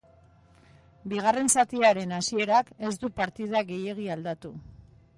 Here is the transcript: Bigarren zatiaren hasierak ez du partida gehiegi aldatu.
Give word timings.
Bigarren 1.11 1.51
zatiaren 1.57 2.17
hasierak 2.21 2.75
ez 2.91 2.93
du 3.05 3.13
partida 3.23 3.65
gehiegi 3.71 4.15
aldatu. 4.19 4.57